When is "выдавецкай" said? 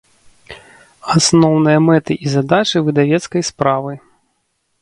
2.89-3.41